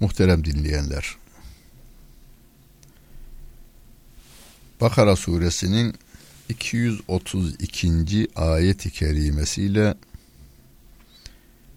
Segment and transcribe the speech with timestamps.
[0.00, 1.16] Muhterem dinleyenler.
[4.80, 5.94] Bakara suresinin
[6.48, 8.28] 232.
[8.36, 9.94] ayet-i kerimesiyle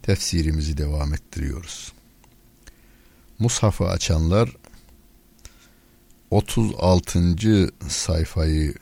[0.02, 1.94] tefsirimizi devam ettiriyoruz.
[3.40, 4.56] Mushafı açanlar
[6.32, 7.72] 36.
[7.90, 8.74] sayfayı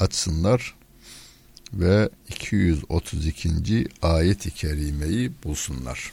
[0.00, 0.74] açsınlar
[1.72, 3.88] ve 232.
[4.02, 6.12] ayet-i kerimeyi bulsunlar.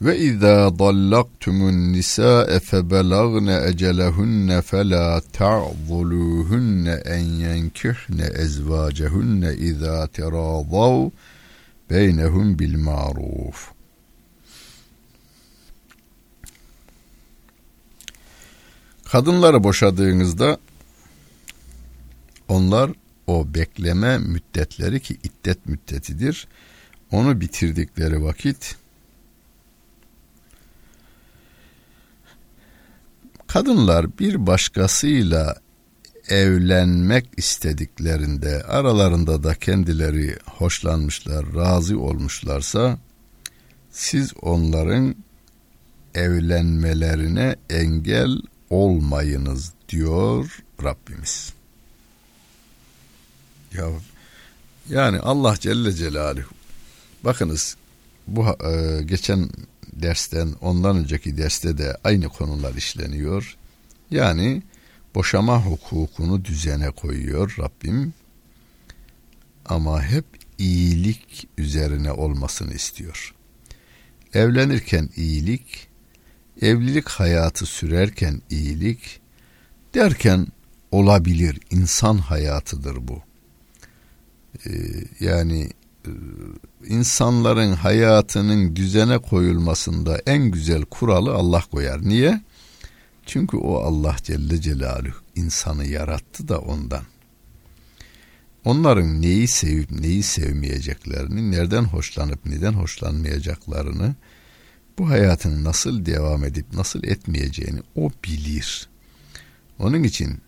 [0.00, 11.10] Ve izâ dallaktumun nisâe febelagne ecelehunne felâ ta'zuluhunne en yenkihne ezvâcehunne izâ terâzav
[11.90, 13.70] beynehum bil ma'ruf.
[19.04, 20.58] Kadınları boşadığınızda
[22.48, 22.90] onlar
[23.26, 26.48] o bekleme müddetleri ki iddet müddetidir.
[27.10, 28.76] Onu bitirdikleri vakit
[33.46, 35.56] Kadınlar bir başkasıyla
[36.28, 42.98] evlenmek istediklerinde aralarında da kendileri hoşlanmışlar, razı olmuşlarsa
[43.90, 45.16] siz onların
[46.14, 48.38] evlenmelerine engel
[48.70, 51.52] olmayınız diyor Rabbimiz.
[53.72, 53.86] Ya
[54.88, 56.54] yani Allah Celle Celaluhu
[57.24, 57.76] bakınız
[58.26, 59.48] bu e, geçen
[60.02, 63.56] dersten ondan önceki derste de aynı konular işleniyor.
[64.10, 64.62] Yani
[65.14, 68.14] boşama hukukunu düzene koyuyor Rabbim.
[69.66, 70.24] Ama hep
[70.58, 73.34] iyilik üzerine olmasını istiyor.
[74.34, 75.88] Evlenirken iyilik,
[76.62, 79.20] evlilik hayatı sürerken iyilik
[79.94, 80.46] derken
[80.90, 81.60] olabilir.
[81.70, 83.22] insan hayatıdır bu.
[84.66, 84.70] Ee,
[85.20, 85.70] yani
[86.86, 92.08] insanların hayatının düzene koyulmasında en güzel kuralı Allah koyar.
[92.08, 92.40] Niye?
[93.26, 97.02] Çünkü o Allah Celle Celaluhu insanı yarattı da ondan.
[98.64, 104.14] Onların neyi sevip neyi sevmeyeceklerini, nereden hoşlanıp neden hoşlanmayacaklarını,
[104.98, 108.88] bu hayatın nasıl devam edip nasıl etmeyeceğini o bilir.
[109.78, 110.40] Onun için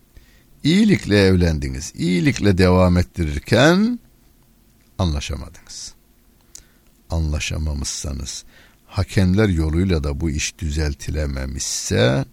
[0.65, 3.99] iyilikle evlendiniz, iyilikle devam ettirirken
[4.99, 5.95] anlaşamadınız.
[7.11, 8.45] Anlaşamamışsanız,
[8.87, 12.25] hakemler yoluyla da bu iş düzeltilememişse,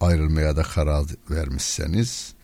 [0.00, 2.34] ayrılmaya da karar vermişseniz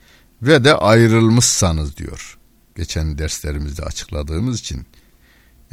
[0.43, 2.39] ve de ayrılmışsanız diyor.
[2.77, 4.87] Geçen derslerimizde açıkladığımız için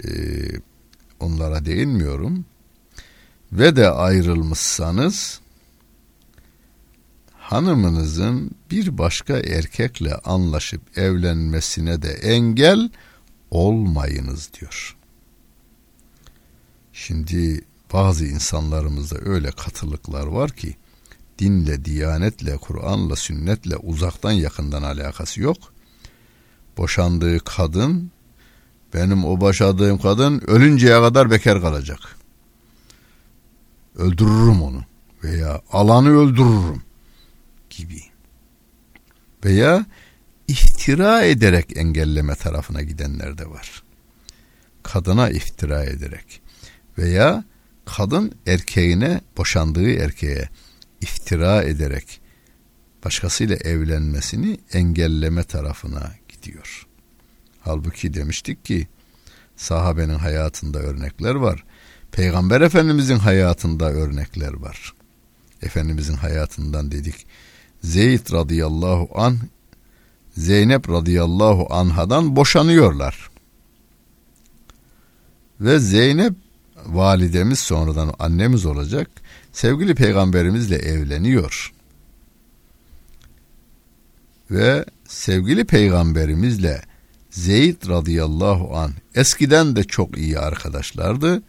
[0.03, 0.09] e,
[1.19, 2.46] onlara değinmiyorum.
[3.51, 5.40] Ve de ayrılmışsanız
[7.51, 12.89] hanımınızın bir başka erkekle anlaşıp evlenmesine de engel
[13.51, 14.97] olmayınız diyor.
[16.94, 20.75] Şimdi bazı insanlarımızda öyle katılıklar var ki
[21.39, 25.57] dinle, diyanetle, Kur'an'la, sünnetle uzaktan yakından alakası yok.
[26.78, 28.12] Boşandığı kadın
[28.94, 32.00] benim o boşadığım kadın ölünceye kadar bekar kalacak.
[33.95, 34.81] Öldürürüm onu
[35.23, 36.91] veya alanı öldürürüm
[37.71, 38.01] gibi
[39.45, 39.85] veya
[40.47, 43.83] iftira ederek engelleme tarafına gidenler de var.
[44.83, 46.41] Kadına iftira ederek
[46.97, 47.43] veya
[47.85, 50.49] kadın erkeğine boşandığı erkeğe
[51.01, 52.21] iftira ederek
[53.05, 56.88] başkasıyla evlenmesini engelleme tarafına gidiyor.
[57.59, 58.88] Halbuki demiştik ki
[59.55, 61.63] sahabenin hayatında örnekler var.
[62.12, 64.94] Peygamber Efendimizin hayatında örnekler var.
[65.62, 67.25] Efendimizin hayatından dedik
[67.83, 69.38] Zeyd radıyallahu an
[70.38, 73.30] Zeynep radıyallahu anhadan boşanıyorlar.
[75.62, 76.33] Ve Zeynep
[76.86, 79.10] validemiz sonradan annemiz olacak
[79.51, 81.74] sevgili peygamberimizle evleniyor.
[84.51, 86.81] Ve sevgili peygamberimizle
[87.30, 91.44] Zeyd radıyallahu an eskiden de çok iyi arkadaşlardı.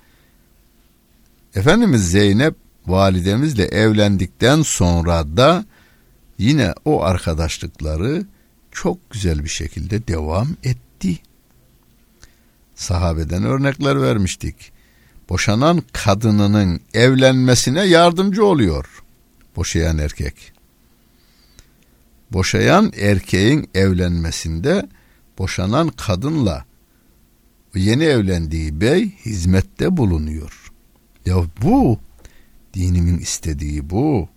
[1.54, 2.54] Efendimiz Zeynep
[2.86, 5.64] validemizle evlendikten sonra da
[6.38, 8.26] yine o arkadaşlıkları
[8.70, 11.18] çok güzel bir şekilde devam etti.
[12.74, 14.72] Sahabeden örnekler vermiştik.
[15.28, 19.02] Boşanan kadınının evlenmesine yardımcı oluyor.
[19.56, 20.52] Boşayan erkek.
[22.32, 24.88] Boşayan erkeğin evlenmesinde
[25.38, 26.64] boşanan kadınla
[27.74, 30.72] yeni evlendiği bey hizmette bulunuyor.
[31.26, 31.98] Ya bu
[32.74, 34.28] dinimin istediği bu.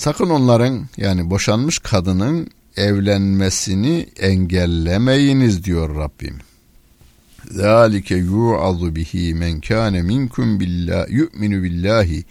[0.00, 6.38] Sakın onların yani boşanmış kadının evlenmesini engellemeyiniz diyor Rabbim.
[7.50, 12.24] Zalike yu'azu bihi men kana minkum billahi yu'minu billahi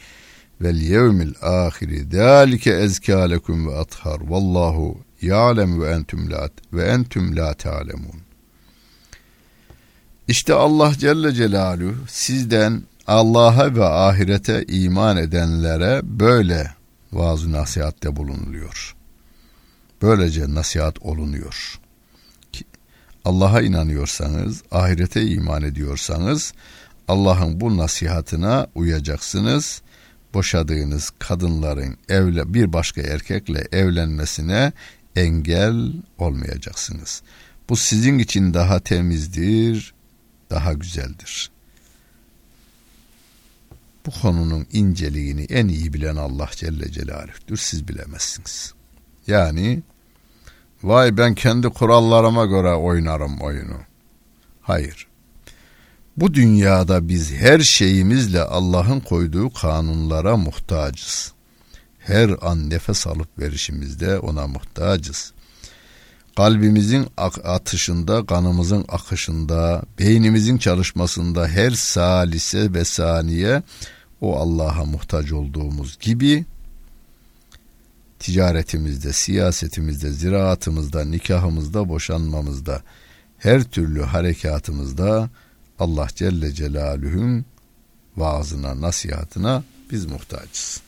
[0.61, 2.05] vel yevmil ahiri.
[2.11, 4.19] Zalike ezkâ lekum ve athar.
[4.21, 8.19] Vallahu ya'lem ve entum la ve entum la ta'lemun.
[10.27, 16.78] İşte Allah Celle Celaluhu sizden Allah'a ve ahirete iman edenlere böyle
[17.13, 18.95] vaaz nasihatte bulunuluyor.
[20.01, 21.79] Böylece nasihat olunuyor.
[23.25, 26.53] Allah'a inanıyorsanız, ahirete iman ediyorsanız
[27.07, 29.81] Allah'ın bu nasihatına uyacaksınız.
[30.33, 34.71] Boşadığınız kadınların evle bir başka erkekle evlenmesine
[35.15, 37.21] engel olmayacaksınız.
[37.69, 39.93] Bu sizin için daha temizdir,
[40.49, 41.51] daha güzeldir.
[44.05, 47.57] Bu konunun inceliğini en iyi bilen Allah Celle Celaluh'tür.
[47.57, 48.73] Siz bilemezsiniz.
[49.27, 49.81] Yani
[50.83, 53.77] vay ben kendi kurallarıma göre oynarım oyunu.
[54.61, 55.07] Hayır.
[56.17, 61.33] Bu dünyada biz her şeyimizle Allah'ın koyduğu kanunlara muhtacız.
[61.99, 65.33] Her an nefes alıp verişimizde ona muhtacız.
[66.35, 67.07] Kalbimizin
[67.43, 73.63] atışında, kanımızın akışında, beynimizin çalışmasında her salise ve saniye
[74.21, 76.45] o Allah'a muhtaç olduğumuz gibi
[78.19, 82.81] ticaretimizde, siyasetimizde, ziraatımızda, nikahımızda, boşanmamızda,
[83.37, 85.29] her türlü harekatımızda
[85.79, 87.45] Allah Celle Celaluhu'nun
[88.17, 90.81] vaazına, nasihatına biz muhtacız.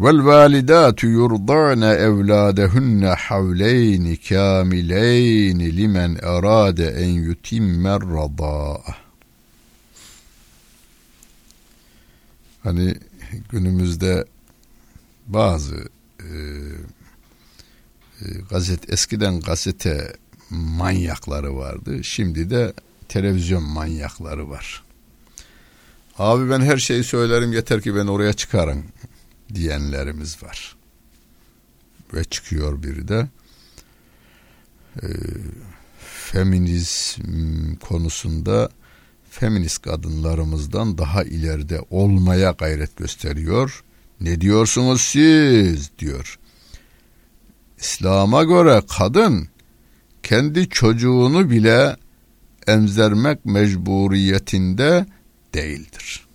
[0.00, 8.96] Vel validatu yurda'na evladehunne havleyn kamileyn limen arade en yutimmer rada'ah.
[12.62, 12.94] Hani
[13.50, 14.24] günümüzde
[15.26, 15.76] bazı
[16.20, 16.28] e,
[18.20, 20.12] e, gazet eskiden gazete
[20.50, 22.04] manyakları vardı.
[22.04, 22.72] Şimdi de
[23.08, 24.82] televizyon manyakları var.
[26.18, 28.84] Abi ben her şeyi söylerim yeter ki ben oraya çıkarın
[29.54, 30.76] diyenlerimiz var.
[32.14, 33.28] Ve çıkıyor biri de
[35.02, 35.06] e,
[36.32, 38.70] feminizm konusunda
[39.30, 43.84] feminist kadınlarımızdan daha ileride olmaya gayret gösteriyor.
[44.20, 46.38] Ne diyorsunuz siz diyor.
[47.78, 49.48] İslam'a göre kadın
[50.22, 51.96] kendi çocuğunu bile
[52.66, 55.06] emzermek mecburiyetinde
[55.54, 56.25] değildir.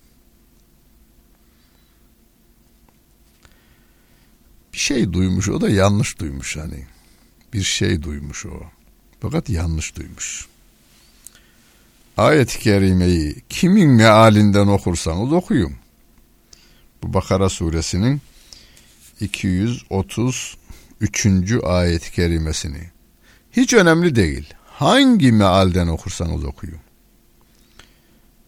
[4.72, 6.86] Bir şey duymuş o da yanlış duymuş hani.
[7.52, 8.62] Bir şey duymuş o.
[9.20, 10.46] Fakat yanlış duymuş
[12.16, 15.72] ayet-i kerimeyi kimin mealinden okursanız okuyun.
[17.02, 18.20] Bu Bakara suresinin
[19.20, 20.56] 233.
[21.64, 22.90] ayet-i kerimesini.
[23.52, 24.54] Hiç önemli değil.
[24.66, 26.80] Hangi mealden okursanız okuyun.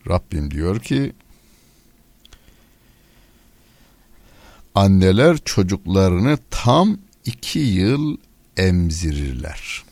[0.09, 1.13] Rabbim diyor ki
[4.75, 8.17] anneler çocuklarını tam iki yıl
[8.57, 9.85] emzirirler.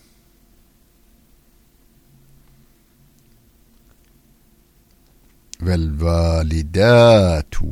[5.63, 7.67] vel validatu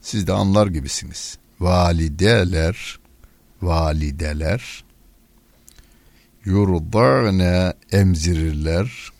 [0.00, 1.38] siz de anlar gibisiniz.
[1.60, 2.98] Valideler
[3.62, 4.84] valideler
[6.44, 9.13] yurdane emzirirler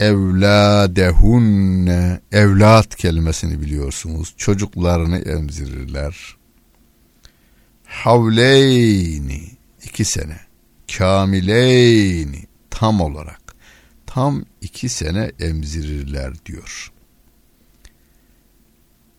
[0.00, 2.20] evladehunne.
[2.32, 4.34] Evlat kelimesini biliyorsunuz.
[4.36, 6.36] Çocuklarını emzirirler.
[7.84, 9.50] Havleyni.
[9.84, 10.40] İki sene.
[10.98, 12.46] Kamileyni.
[12.70, 13.40] Tam olarak.
[14.06, 16.92] Tam iki sene emzirirler diyor.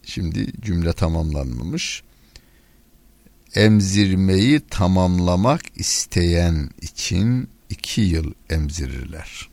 [0.04, 2.04] Şimdi cümle tamamlanmamış.
[3.56, 9.50] Emzirmeyi tamamlamak isteyen için iki yıl emzirirler.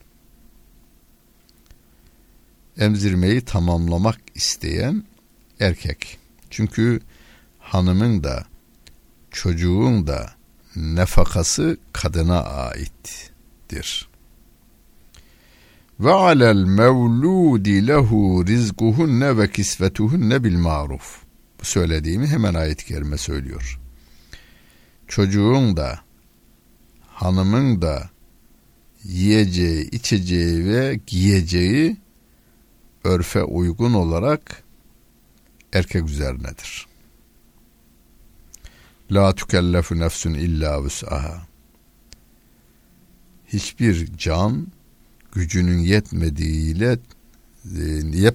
[2.78, 5.04] Emzirmeyi tamamlamak isteyen
[5.60, 6.18] erkek.
[6.50, 7.00] Çünkü
[7.58, 8.46] hanımın da
[9.30, 10.30] çocuğun da
[10.76, 14.08] nefakası kadına aittir
[16.00, 21.22] ve alel mevludi lehu rizkuhunne ve kisvetuhunne bil maruf.
[21.60, 23.80] Bu söylediğimi hemen ayet-i kerime söylüyor.
[25.08, 26.00] Çocuğun da
[27.06, 28.10] hanımın da
[29.04, 31.96] yiyeceği, içeceği ve giyeceği
[33.06, 34.62] örfe uygun olarak
[35.72, 36.86] erkek üzerinedir.
[39.10, 41.46] La tükellefu nefsün illa vüs'aha.
[43.46, 44.66] Hiçbir can
[45.32, 46.98] gücünün yetmediğiyle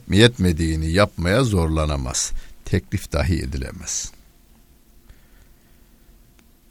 [0.09, 2.31] yetmediğini yapmaya zorlanamaz.
[2.65, 4.11] Teklif dahi edilemez.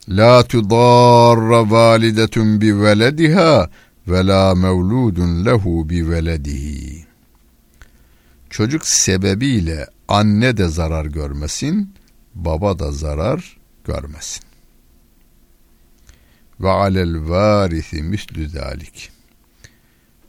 [0.09, 3.69] La tudarra validetun bi velediha
[4.07, 7.10] ve la mevludun lehu bi veledihi.
[8.51, 11.93] Çocuk sebebiyle anne de zarar görmesin,
[12.35, 14.43] baba da zarar görmesin.
[16.59, 19.11] Ve alel varisi mislü zalik.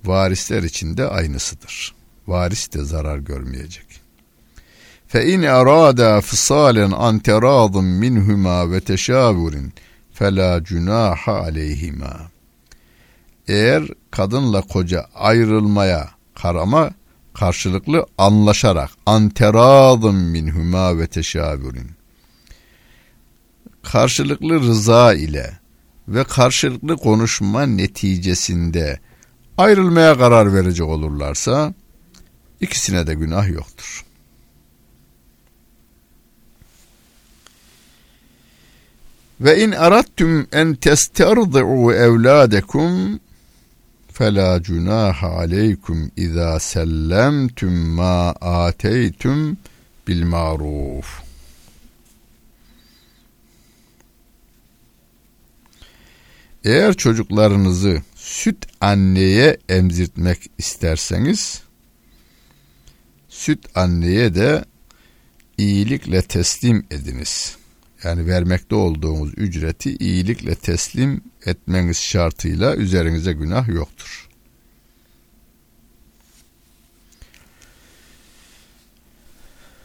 [0.04, 1.94] Varisler için de aynısıdır.
[2.26, 4.00] Varis de zarar görmeyecek.
[5.08, 9.72] Fe in arada fısalen an teradın minhuma ve teşavurin
[10.12, 12.30] fela cunaha aleyhima.
[13.48, 16.90] Eğer kadınla koca ayrılmaya karama
[17.34, 21.90] karşılıklı anlaşarak anteradın minhuma ve teşavurin
[23.82, 25.58] karşılıklı rıza ile
[26.08, 29.00] ve karşılıklı konuşma neticesinde
[29.58, 31.74] ayrılmaya karar verecek olurlarsa
[32.60, 34.04] ikisine de günah yoktur.
[39.40, 43.20] Ve in arattum en testerdi'u evladekum
[44.62, 49.58] cunaha aleykum iza sellemtum ma ateytum
[50.08, 51.22] bil maruf.
[56.64, 61.62] Eğer çocuklarınızı süt anneye emzirtmek isterseniz
[63.28, 64.64] süt anneye de
[65.58, 67.61] iyilikle teslim ediniz.
[68.04, 74.28] Yani vermekte olduğunuz ücreti iyilikle teslim etmeniz şartıyla üzerinize günah yoktur.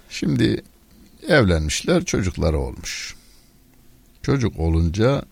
[0.09, 0.63] Şimdi
[1.27, 3.15] evlenmişler, çocukları olmuş.
[4.21, 5.23] Çocuk olunca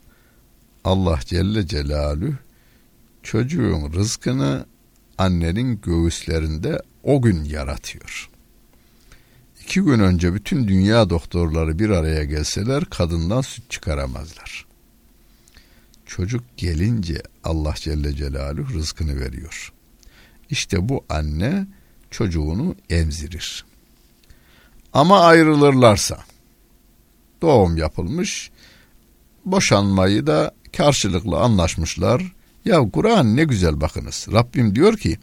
[0.83, 2.33] Allah Celle Celaluhu
[3.23, 4.65] çocuğun rızkını
[5.17, 8.29] annenin göğüslerinde o gün yaratıyor.
[9.75, 14.65] İki gün önce bütün dünya doktorları bir araya gelseler kadından süt çıkaramazlar.
[16.05, 19.73] Çocuk gelince Allah Celle Celaluhu rızkını veriyor.
[20.49, 21.67] İşte bu anne
[22.11, 23.65] çocuğunu emzirir.
[24.93, 26.17] Ama ayrılırlarsa
[27.41, 28.51] doğum yapılmış,
[29.45, 32.33] boşanmayı da karşılıklı anlaşmışlar.
[32.65, 34.27] Ya Kur'an ne güzel bakınız.
[34.31, 35.17] Rabbim diyor ki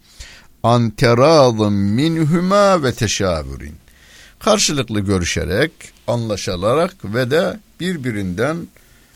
[0.63, 3.82] anterazım minhuma ve teşavürin.
[4.45, 5.73] Karşılıklı görüşerek,
[6.07, 8.69] anlaşılarak ve de birbirinden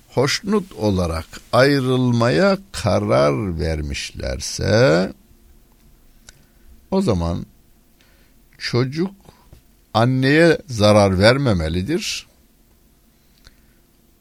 [0.08, 5.12] hoşnut olarak ayrılmaya karar vermişlerse
[6.90, 7.46] o zaman
[8.58, 9.14] çocuk
[9.94, 12.26] anneye zarar vermemelidir.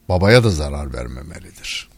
[0.10, 1.90] Babaya da zarar vermemelidir.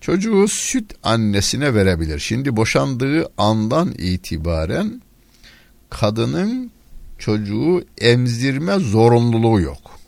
[0.00, 2.18] Çocuğu süt annesine verebilir.
[2.18, 5.02] Şimdi boşandığı andan itibaren
[5.90, 6.72] kadının
[7.20, 9.98] çocuğu emzirme zorunluluğu yok.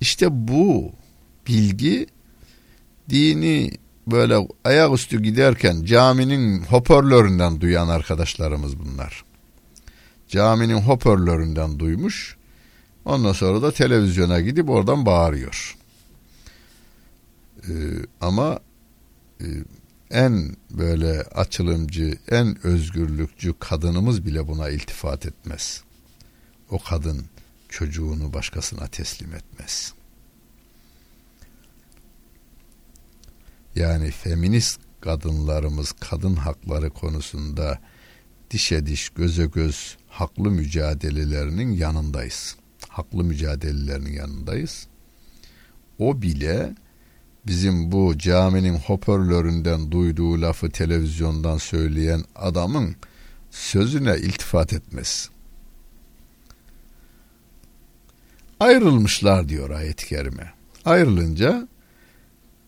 [0.00, 0.92] İşte bu
[1.46, 2.06] bilgi
[3.10, 3.70] dini
[4.06, 9.24] böyle ayaküstü giderken caminin hoparlöründen duyan arkadaşlarımız bunlar.
[10.28, 12.36] Caminin hoparlöründen duymuş.
[13.04, 15.76] Ondan sonra da televizyona gidip oradan bağırıyor.
[17.68, 17.72] Ee,
[18.20, 18.60] ama
[19.40, 19.46] e,
[20.12, 25.82] en böyle açılımcı, en özgürlükçü kadınımız bile buna iltifat etmez.
[26.70, 27.26] O kadın
[27.68, 29.94] çocuğunu başkasına teslim etmez.
[33.74, 37.78] Yani feminist kadınlarımız kadın hakları konusunda
[38.50, 42.56] dişe diş, göze göz haklı mücadelelerinin yanındayız.
[42.88, 44.86] Haklı mücadelelerinin yanındayız.
[45.98, 46.74] O bile
[47.46, 52.96] bizim bu caminin hoparlöründen duyduğu lafı televizyondan söyleyen adamın
[53.50, 55.30] sözüne iltifat etmez.
[58.60, 60.52] Ayrılmışlar diyor ayet-i kerime.
[60.84, 61.68] Ayrılınca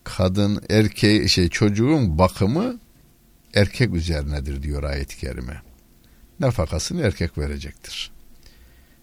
[0.03, 2.79] kadın erkeği şey çocuğun bakımı
[3.53, 5.61] erkek üzerinedir diyor ayet-i kerime.
[6.39, 8.11] Nafakasını erkek verecektir.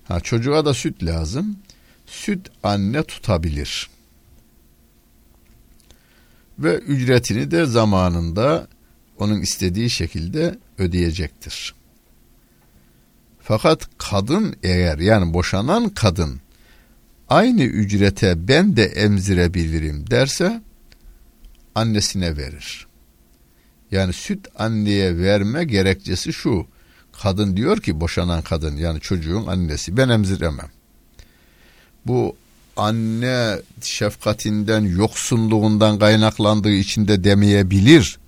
[0.04, 1.58] Ha çocuğa da süt lazım.
[2.06, 3.90] Süt anne tutabilir
[6.62, 8.68] ve ücretini de zamanında
[9.18, 11.74] onun istediği şekilde ödeyecektir.
[13.40, 16.40] Fakat kadın eğer yani boşanan kadın
[17.28, 20.62] aynı ücrete ben de emzirebilirim derse
[21.74, 22.86] annesine verir.
[23.90, 26.66] Yani süt anneye verme gerekçesi şu.
[27.22, 30.70] Kadın diyor ki boşanan kadın yani çocuğun annesi ben emziremem.
[32.06, 32.36] Bu
[32.76, 38.18] anne şefkatinden yoksunluğundan kaynaklandığı için de demeyebilir.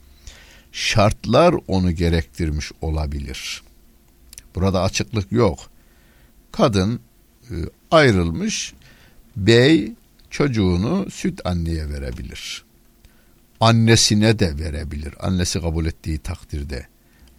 [0.72, 3.62] Şartlar onu gerektirmiş olabilir.
[4.54, 5.58] Burada açıklık yok.
[6.52, 7.00] Kadın
[7.50, 7.54] e,
[7.90, 8.74] ayrılmış
[9.36, 9.92] bey
[10.30, 12.64] çocuğunu süt anneye verebilir.
[13.60, 15.14] Annesine de verebilir.
[15.20, 16.86] Annesi kabul ettiği takdirde.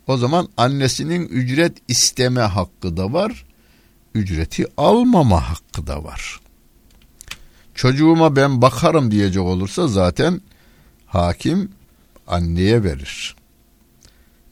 [0.07, 3.45] O zaman annesinin ücret isteme hakkı da var.
[4.13, 6.39] Ücreti almama hakkı da var.
[7.75, 10.41] Çocuğuma ben bakarım diyecek olursa zaten
[11.05, 11.71] hakim
[12.27, 13.35] anneye verir.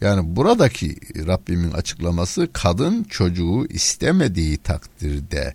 [0.01, 0.95] Yani buradaki
[1.27, 5.53] Rabbimin açıklaması kadın çocuğu istemediği takdirde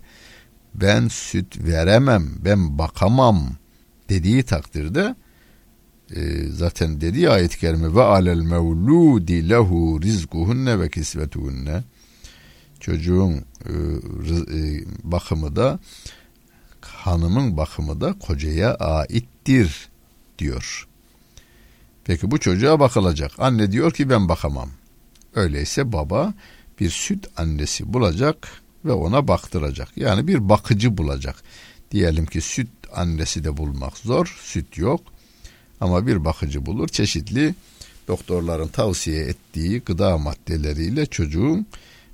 [0.73, 3.49] ben süt veremem, ben bakamam
[4.09, 5.15] dediği takdirde
[6.15, 11.83] e, zaten dediği ayet-i kerime ve alel mevludi lehu rizkuhunne ve kisvetuhunne
[12.79, 13.73] çocuğun e,
[14.57, 15.79] e, bakımı da
[17.09, 19.89] hanımın bakımı da kocaya aittir
[20.39, 20.87] diyor.
[22.03, 23.31] Peki bu çocuğa bakılacak.
[23.37, 24.69] Anne diyor ki ben bakamam.
[25.35, 26.33] Öyleyse baba
[26.79, 29.97] bir süt annesi bulacak ve ona baktıracak.
[29.97, 31.35] Yani bir bakıcı bulacak.
[31.91, 35.01] Diyelim ki süt annesi de bulmak zor, süt yok.
[35.81, 36.87] Ama bir bakıcı bulur.
[36.87, 37.55] Çeşitli
[38.07, 41.67] doktorların tavsiye ettiği gıda maddeleriyle çocuğun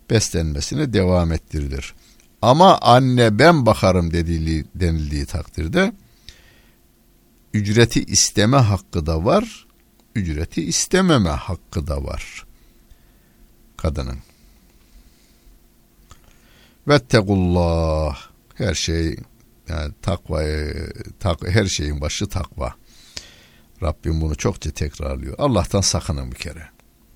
[0.10, 1.94] beslenmesine devam ettirilir.
[2.42, 5.94] Ama anne ben bakarım dediği, denildiği takdirde
[7.54, 9.68] ücreti isteme hakkı da var,
[10.15, 12.46] ücreti istememe hakkı da var
[13.86, 14.18] kadının.
[16.88, 18.18] Vettegullah
[18.56, 19.18] her şey
[19.68, 22.74] yani takvayı tak, her şeyin başı takva.
[23.82, 25.36] Rabbim bunu çokça tekrarlıyor.
[25.38, 26.70] Allah'tan sakının bir kere.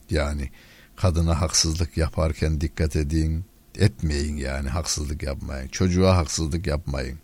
[0.10, 0.52] Yani
[0.96, 3.46] kadına haksızlık yaparken dikkat edin,
[3.80, 5.68] etmeyin yani haksızlık yapmayın.
[5.68, 7.18] Çocuğa haksızlık yapmayın.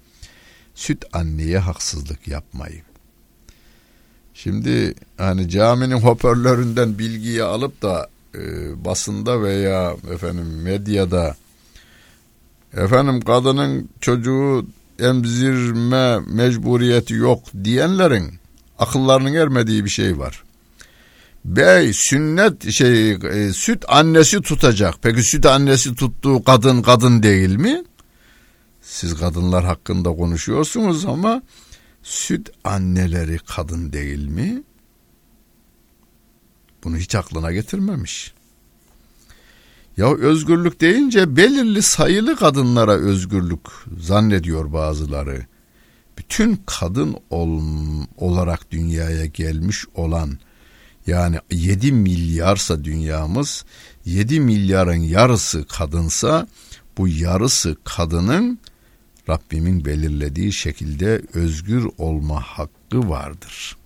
[0.75, 2.83] Süt anneye haksızlık yapmayın.
[4.33, 8.39] Şimdi hani caminin hoparlöründen bilgiyi alıp da e,
[8.85, 11.35] basında veya efendim medyada
[12.73, 14.67] efendim kadının çocuğu
[14.99, 18.33] emzirme mecburiyeti yok diyenlerin
[18.79, 20.44] akıllarının ermediği bir şey var.
[21.45, 24.95] Bey sünnet şey e, süt annesi tutacak.
[25.01, 27.83] Peki süt annesi tuttuğu kadın kadın değil mi?
[28.81, 31.41] Siz kadınlar hakkında konuşuyorsunuz ama
[32.03, 34.63] süt anneleri kadın değil mi?
[36.83, 38.33] Bunu hiç aklına getirmemiş.
[39.97, 43.61] Ya özgürlük deyince belirli sayılı kadınlara özgürlük
[43.99, 45.45] zannediyor bazıları.
[46.17, 47.61] Bütün kadın ol,
[48.17, 50.39] olarak dünyaya gelmiş olan
[51.07, 53.65] yani 7 milyarsa dünyamız
[54.05, 56.47] 7 milyarın yarısı kadınsa
[56.97, 58.59] bu yarısı kadının
[59.29, 63.77] Rabbimin belirlediği şekilde özgür olma hakkı vardır.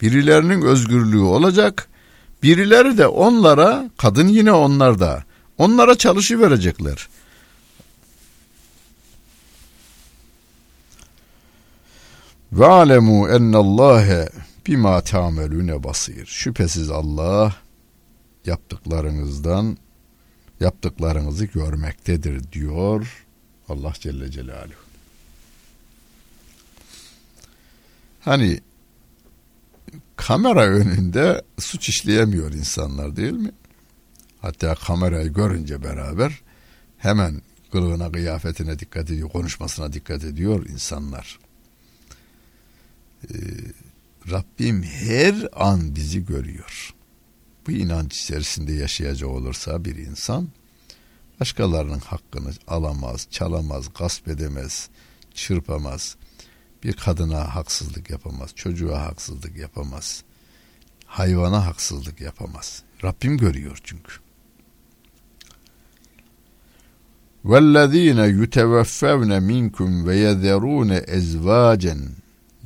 [0.00, 1.88] Birilerinin özgürlüğü olacak,
[2.42, 5.24] birileri de onlara, kadın yine onlarda,
[5.58, 7.08] onlara çalışı verecekler.
[12.52, 14.28] Ve alemu ennallâhe
[14.66, 16.26] bima tamelune basir.
[16.26, 17.56] Şüphesiz Allah
[18.46, 19.78] yaptıklarınızdan
[20.60, 23.26] yaptıklarınızı görmektedir diyor
[23.68, 24.84] Allah Celle Celaluhu.
[28.20, 28.60] Hani
[30.16, 33.52] kamera önünde suç işleyemiyor insanlar değil mi?
[34.40, 36.40] Hatta kamerayı görünce beraber
[36.98, 41.38] hemen kılığına, kıyafetine dikkat ediyor, konuşmasına dikkat ediyor insanlar.
[43.24, 43.36] Ee,
[44.31, 46.93] Rabbim her an bizi görüyor.
[47.67, 50.49] Bu inanç içerisinde yaşayacak olursa bir insan
[51.39, 54.89] başkalarının hakkını alamaz, çalamaz, gasp edemez,
[55.33, 56.15] çırpamaz.
[56.83, 60.23] Bir kadına haksızlık yapamaz, çocuğa haksızlık yapamaz.
[61.05, 62.83] Hayvana haksızlık yapamaz.
[63.03, 64.13] Rabbim görüyor çünkü.
[67.45, 71.97] وَالَّذ۪ينَ يُتَوَفَّوْنَ مِنْكُمْ وَيَذَرُونَ اَزْوَاجًا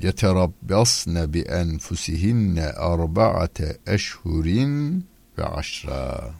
[0.02, 5.06] yeterabbasne bi enfusihinne arba'ate eşhurin
[5.38, 6.34] ve aşra.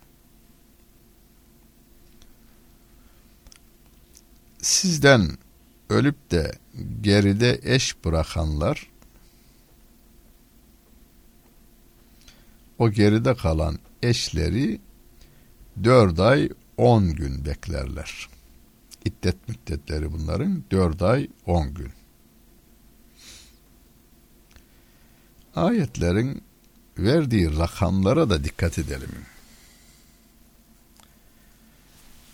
[4.62, 5.38] Sizden
[5.90, 6.52] ölüp de
[7.00, 8.90] geride eş bırakanlar
[12.78, 14.80] o geride kalan eşleri
[15.84, 18.28] dört ay on gün beklerler.
[19.04, 21.97] İddet müddetleri bunların dört ay on gün.
[25.58, 26.42] Ayetlerin
[26.98, 29.10] verdiği rakamlara da dikkat edelim.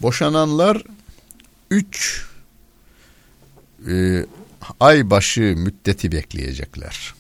[0.03, 0.83] Boşananlar
[1.71, 2.27] 3
[3.89, 4.27] e,
[4.81, 7.15] ay başı müddeti bekleyecekler.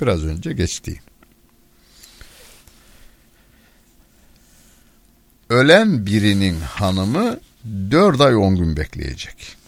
[0.00, 1.02] Biraz önce geçti.
[5.48, 7.40] Ölen birinin hanımı
[7.90, 9.61] 4 ay 10 gün bekleyecek.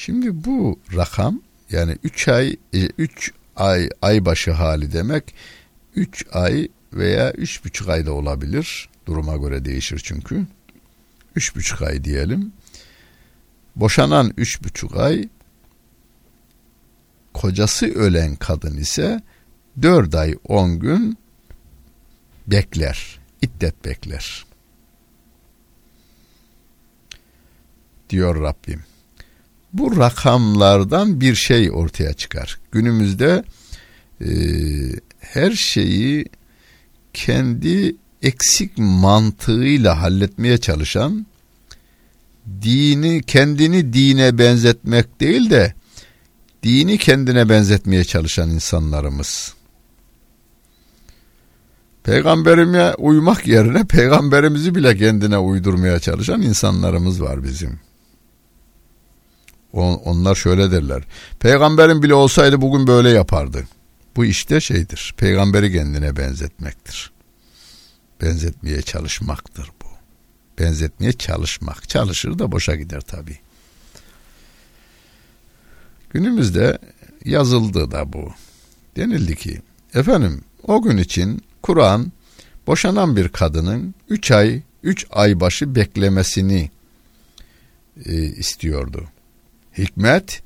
[0.00, 5.34] Şimdi bu rakam yani 3 ay 3 e, ay ay başı hali demek
[5.96, 8.88] 3 ay veya 3,5 ayda olabilir.
[9.06, 10.46] Duruma göre değişir çünkü.
[11.36, 12.52] 3,5 ay diyelim.
[13.76, 15.28] Boşanan 3,5 ay
[17.34, 19.20] kocası ölen kadın ise
[19.82, 21.18] 4 ay 10 gün
[22.46, 23.20] bekler.
[23.42, 24.46] İddet bekler.
[28.10, 28.84] Diyor Rabbim
[29.72, 32.58] bu rakamlardan bir şey ortaya çıkar.
[32.72, 33.44] Günümüzde
[34.20, 34.28] e,
[35.20, 36.24] her şeyi
[37.12, 41.26] kendi eksik mantığıyla halletmeye çalışan
[42.62, 45.74] dini kendini dine benzetmek değil de
[46.62, 49.54] dini kendine benzetmeye çalışan insanlarımız.
[52.04, 57.80] Peygamberime uymak yerine peygamberimizi bile kendine uydurmaya çalışan insanlarımız var bizim.
[59.72, 61.02] Onlar şöyle derler.
[61.40, 63.64] Peygamberin bile olsaydı bugün böyle yapardı.
[64.16, 65.14] Bu işte şeydir.
[65.16, 67.12] Peygamberi kendine benzetmektir.
[68.22, 69.86] Benzetmeye çalışmaktır bu.
[70.62, 71.88] Benzetmeye çalışmak.
[71.88, 73.38] Çalışır da boşa gider tabi.
[76.10, 76.78] Günümüzde
[77.24, 78.32] yazıldı da bu.
[78.96, 79.62] Denildi ki
[79.94, 82.12] efendim o gün için Kur'an
[82.66, 86.70] boşanan bir kadının 3 ay 3 ay başı beklemesini
[88.06, 89.08] e, istiyordu.
[89.78, 90.42] Hikmet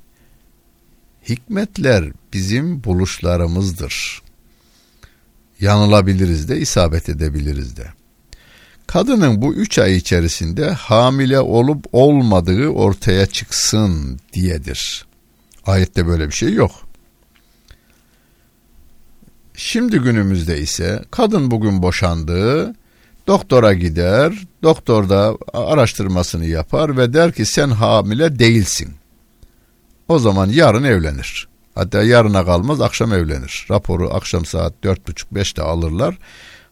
[1.28, 4.22] hikmetler bizim buluşlarımızdır.
[5.60, 7.86] Yanılabiliriz de isabet edebiliriz de.
[8.86, 15.06] Kadının bu üç ay içerisinde hamile olup olmadığı ortaya çıksın diyedir.
[15.66, 16.70] Ayette böyle bir şey yok.
[19.56, 22.74] Şimdi günümüzde ise kadın bugün boşandığı
[23.26, 28.94] doktora gider, doktor da araştırmasını yapar ve der ki sen hamile değilsin.
[30.08, 31.48] O zaman yarın evlenir.
[31.74, 33.66] Hatta yarına kalmaz akşam evlenir.
[33.70, 36.18] Raporu akşam saat dört buçuk beşte alırlar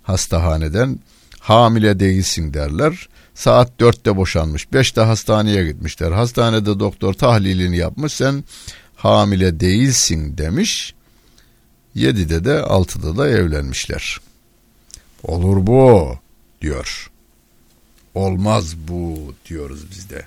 [0.03, 0.99] hastahaneden.
[1.40, 3.09] Hamile değilsin derler.
[3.35, 4.73] Saat dörtte boşanmış.
[4.73, 6.12] Beşte hastaneye gitmişler.
[6.12, 8.12] Hastanede doktor tahlilini yapmış.
[8.12, 8.45] Sen
[8.97, 10.95] hamile değilsin demiş.
[11.95, 14.21] Yedide de altıda da evlenmişler.
[15.23, 16.12] Olur bu
[16.61, 17.11] diyor.
[18.14, 20.27] Olmaz bu diyoruz biz de.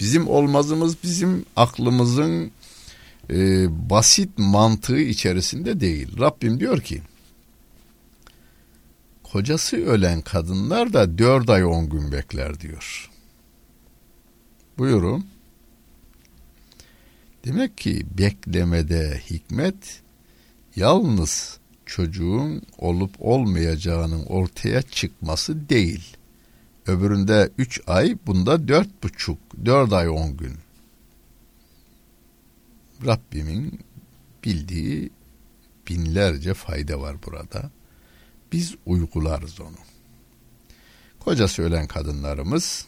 [0.00, 2.50] Bizim olmazımız bizim aklımızın
[3.30, 6.18] e, basit mantığı içerisinde değil.
[6.20, 7.02] Rabbim diyor ki
[9.22, 13.10] kocası ölen kadınlar da dört ay on gün bekler diyor.
[14.78, 15.26] Buyurun.
[17.44, 20.02] Demek ki beklemede hikmet
[20.76, 26.16] yalnız çocuğun olup olmayacağının ortaya çıkması değil.
[26.86, 30.58] Öbüründe üç ay, bunda dört buçuk, dört ay on gün.
[33.06, 33.80] Rabbimin
[34.44, 35.10] bildiği
[35.88, 37.70] binlerce fayda var burada.
[38.52, 39.76] Biz uygularız onu.
[41.20, 42.86] Kocası ölen kadınlarımız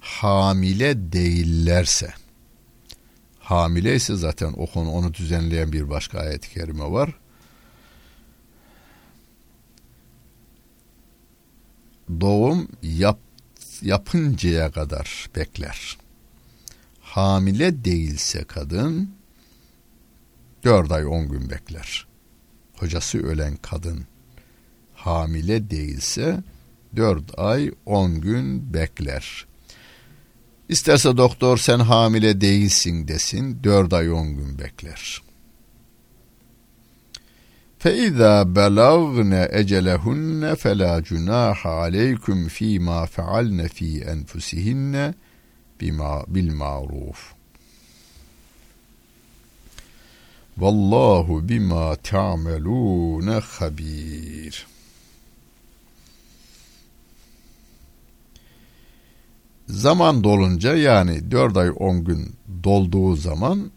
[0.00, 2.14] hamile değillerse
[3.50, 7.19] hamile ise zaten o konu onu düzenleyen bir başka ayet-i kerime var.
[12.20, 13.18] Doğum yap,
[13.82, 15.98] yapıncaya kadar bekler.
[17.00, 19.10] Hamile değilse kadın
[20.64, 22.06] dört ay on gün bekler.
[22.78, 24.04] Kocası ölen kadın
[24.94, 26.42] hamile değilse
[26.96, 29.46] dört ay on gün bekler.
[30.68, 35.22] İsterse doktor sen hamile değilsin desin dört ay on gün bekler.
[37.79, 45.13] فَاِذَا بَلَغْنَ اَجَلَهُنَّ فَلَا جُنَاحَ عَلَيْكُمْ ف۪ي مَا فَعَلْنَ ف۪ي أَنْفُسِهِنَّ
[46.33, 47.35] بِالْمَعْرُوفِ
[50.57, 54.67] Vallahu bima ta'melune habir.
[59.67, 63.71] Zaman dolunca yani 4 ay 10 gün dolduğu zaman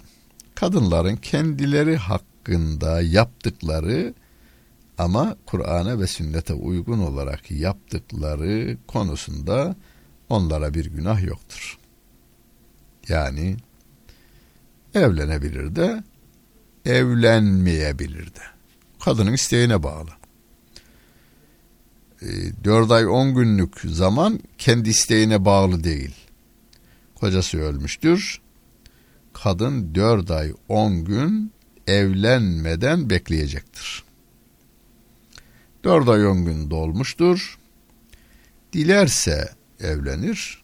[0.54, 2.31] kadınların kendileri hakkında
[3.01, 4.13] yaptıkları
[4.97, 9.75] ama Kur'an'a ve sünnete uygun olarak yaptıkları konusunda
[10.29, 11.77] onlara bir günah yoktur.
[13.09, 13.57] Yani
[14.93, 16.03] evlenebilir de
[16.85, 18.41] evlenmeyebilir de.
[18.99, 20.09] Kadının isteğine bağlı.
[22.21, 22.27] E,
[22.63, 26.15] 4 ay 10 günlük zaman kendi isteğine bağlı değil.
[27.15, 28.41] Kocası ölmüştür.
[29.33, 31.51] Kadın 4 ay 10 gün
[31.87, 34.03] evlenmeden bekleyecektir.
[35.83, 37.57] 4 ay 10 gün dolmuştur.
[38.73, 40.63] Dilerse evlenir,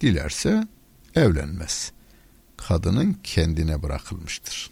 [0.00, 0.68] dilerse
[1.14, 1.92] evlenmez.
[2.56, 4.70] Kadının kendine bırakılmıştır.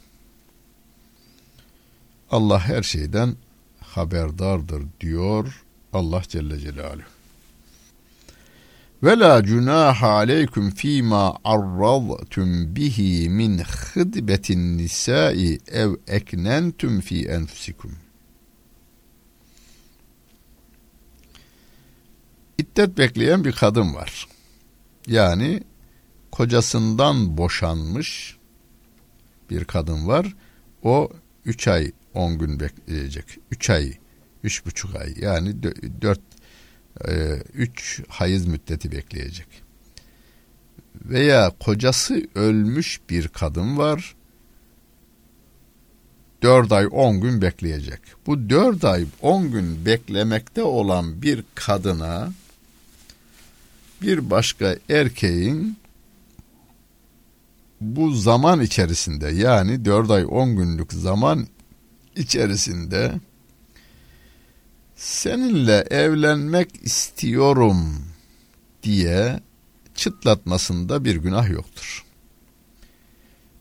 [2.31, 3.35] Allah her şeyden
[3.79, 7.18] haberdardır diyor Allah Celle Celaluhu.
[9.03, 17.91] Ve la cunaha aleykum fîmâ arraztum bihi min hıdbetin nisâi ev eknentum fî enfusikum.
[22.57, 24.27] İddet bekleyen bir kadın var.
[25.07, 25.63] Yani
[26.31, 28.37] kocasından boşanmış
[29.49, 30.35] bir kadın var.
[30.83, 31.09] O
[31.45, 33.25] üç ay on gün bekleyecek.
[33.51, 33.93] Üç ay,
[34.43, 35.63] üç buçuk ay yani
[36.01, 36.21] dört,
[37.07, 39.47] e, üç hayız müddeti bekleyecek.
[40.95, 44.15] Veya kocası ölmüş bir kadın var.
[46.41, 47.99] Dört ay on gün bekleyecek.
[48.27, 52.31] Bu dört ay on gün beklemekte olan bir kadına
[54.01, 55.77] bir başka erkeğin
[57.81, 61.47] bu zaman içerisinde yani 4 ay 10 günlük zaman
[62.15, 63.13] içerisinde
[64.99, 68.05] seninle evlenmek istiyorum
[68.83, 69.39] diye
[69.95, 72.05] çıtlatmasında bir günah yoktur.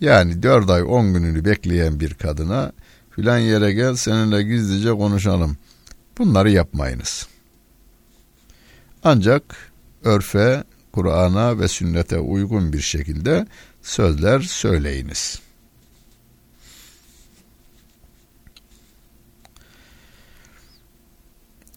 [0.00, 2.72] Yani dört ay on gününü bekleyen bir kadına
[3.10, 5.56] filan yere gel seninle gizlice konuşalım.
[6.18, 7.26] Bunları yapmayınız.
[9.04, 9.71] Ancak
[10.04, 13.46] örfe, Kur'an'a ve sünnete uygun bir şekilde
[13.82, 15.40] sözler söyleyiniz.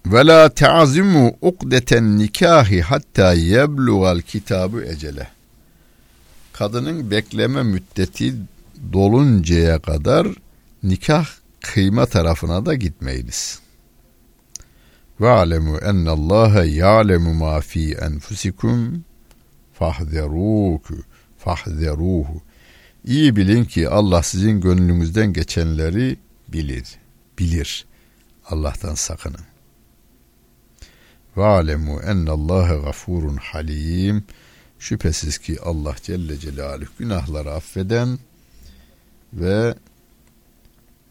[0.06, 5.28] Ve la ta'zimu ukdeten nikahi hatta yeblugal kitabu ecele.
[6.54, 8.34] Kadının bekleme müddeti
[8.94, 10.28] doluncaya kadar
[10.84, 11.28] nikah
[11.62, 13.65] kıyma tarafına da gitmeyiniz.
[15.22, 19.04] Ve alemu ennallâhe ya'lemu ma fi enfusikum
[19.74, 20.80] fahzeruhu
[21.38, 22.42] fahzeruhu.
[23.06, 26.86] İyi bilin ki Allah sizin gönlünüzden geçenleri bilir.
[27.40, 27.86] Bilir.
[28.46, 29.46] Allah'tan sakının.
[31.38, 34.24] Ve alemu ennallâhe gafurun halim.
[34.80, 38.20] Şüphesiz ki Allah Celle Celaluhu günahları affeden
[39.34, 39.76] ve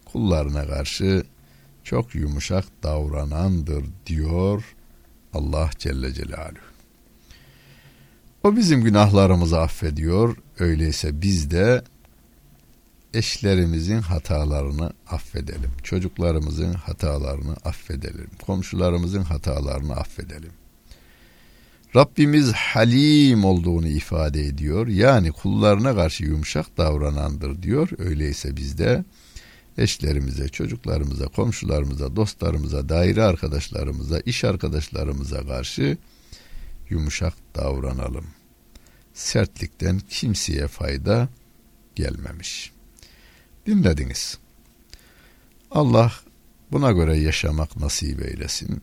[0.05, 1.25] kullarına karşı
[1.85, 4.75] çok yumuşak davranandır diyor
[5.33, 6.75] Allah Celle Celaluhu.
[8.43, 10.37] O bizim günahlarımızı affediyor.
[10.59, 11.83] Öyleyse biz de
[13.15, 15.71] eşlerimizin hatalarını affedelim.
[15.83, 18.31] Çocuklarımızın hatalarını affedelim.
[18.47, 20.53] Komşularımızın hatalarını affedelim.
[21.97, 24.87] Rabbimiz halim olduğunu ifade ediyor.
[24.87, 27.89] Yani kullarına karşı yumuşak davranandır diyor.
[27.99, 29.05] Öyleyse biz de
[29.79, 35.99] eşlerimize, çocuklarımıza, komşularımıza, dostlarımıza, daire arkadaşlarımıza, iş arkadaşlarımıza karşı
[36.91, 38.27] yumuşak davranalım.
[39.15, 41.29] Sertlikten kimseye fayda
[41.95, 42.73] gelmemiş.
[43.67, 44.39] Dinlediniz.
[45.71, 46.13] Allah
[46.73, 48.83] buna göre yaşamak nasip eylesin.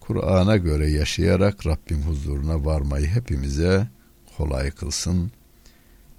[0.00, 3.88] Kur'an'a göre yaşayarak Rabbim huzuruna varmayı hepimize
[4.36, 5.32] kolay kılsın.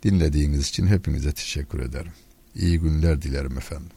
[0.04, 2.12] Dinlediğiniz için hepinize teşekkür ederim.
[2.56, 3.90] İyi günler dilerim efendim.